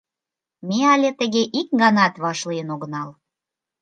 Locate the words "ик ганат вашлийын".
1.59-2.67